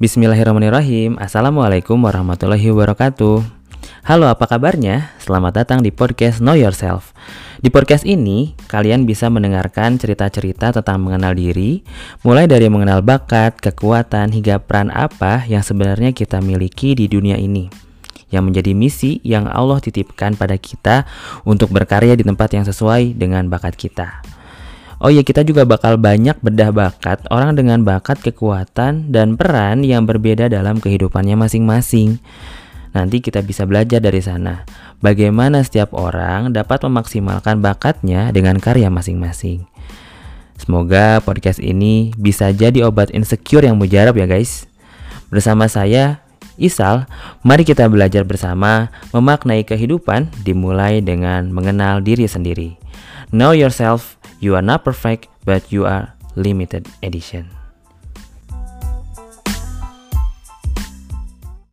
Bismillahirrahmanirrahim 0.00 1.20
Assalamualaikum 1.20 2.00
warahmatullahi 2.00 2.72
wabarakatuh 2.72 3.44
Halo 4.08 4.32
apa 4.32 4.48
kabarnya? 4.48 5.12
Selamat 5.20 5.60
datang 5.60 5.84
di 5.84 5.92
podcast 5.92 6.40
Know 6.40 6.56
Yourself 6.56 7.12
Di 7.60 7.68
podcast 7.68 8.08
ini, 8.08 8.56
kalian 8.64 9.04
bisa 9.04 9.28
mendengarkan 9.28 10.00
cerita-cerita 10.00 10.72
tentang 10.72 11.04
mengenal 11.04 11.36
diri 11.36 11.84
Mulai 12.24 12.48
dari 12.48 12.72
mengenal 12.72 13.04
bakat, 13.04 13.60
kekuatan, 13.60 14.32
hingga 14.32 14.64
peran 14.64 14.88
apa 14.88 15.44
yang 15.44 15.60
sebenarnya 15.60 16.16
kita 16.16 16.40
miliki 16.40 16.96
di 16.96 17.04
dunia 17.04 17.36
ini 17.36 17.68
yang 18.32 18.48
menjadi 18.48 18.72
misi 18.72 19.20
yang 19.20 19.50
Allah 19.50 19.84
titipkan 19.84 20.32
pada 20.32 20.56
kita 20.56 21.04
untuk 21.44 21.68
berkarya 21.74 22.16
di 22.16 22.22
tempat 22.22 22.56
yang 22.56 22.62
sesuai 22.62 23.18
dengan 23.18 23.50
bakat 23.50 23.74
kita. 23.74 24.22
Oh 25.00 25.08
iya, 25.08 25.24
kita 25.24 25.40
juga 25.48 25.64
bakal 25.64 25.96
banyak 25.96 26.36
bedah 26.44 26.76
bakat 26.76 27.24
orang 27.32 27.56
dengan 27.56 27.80
bakat, 27.88 28.20
kekuatan, 28.20 29.08
dan 29.08 29.40
peran 29.40 29.80
yang 29.80 30.04
berbeda 30.04 30.52
dalam 30.52 30.76
kehidupannya 30.76 31.40
masing-masing. 31.40 32.20
Nanti 32.92 33.24
kita 33.24 33.40
bisa 33.40 33.64
belajar 33.64 34.04
dari 34.04 34.20
sana 34.20 34.68
bagaimana 35.00 35.64
setiap 35.64 35.96
orang 35.96 36.52
dapat 36.52 36.84
memaksimalkan 36.84 37.64
bakatnya 37.64 38.28
dengan 38.28 38.60
karya 38.60 38.92
masing-masing. 38.92 39.64
Semoga 40.60 41.24
podcast 41.24 41.64
ini 41.64 42.12
bisa 42.20 42.52
jadi 42.52 42.84
obat 42.84 43.08
insecure 43.16 43.64
yang 43.64 43.80
mujarab 43.80 44.12
ya 44.20 44.28
guys. 44.28 44.68
Bersama 45.32 45.64
saya, 45.64 46.20
Isal, 46.60 47.08
mari 47.40 47.64
kita 47.64 47.88
belajar 47.88 48.28
bersama 48.28 48.92
memaknai 49.16 49.64
kehidupan 49.64 50.28
dimulai 50.44 51.00
dengan 51.00 51.48
mengenal 51.48 52.04
diri 52.04 52.28
sendiri. 52.28 52.76
Know 53.32 53.56
yourself 53.56 54.19
You 54.40 54.56
are 54.56 54.64
not 54.64 54.88
perfect, 54.88 55.28
but 55.44 55.70
you 55.70 55.84
are 55.84 56.16
limited 56.34 56.88
edition. 57.04 57.59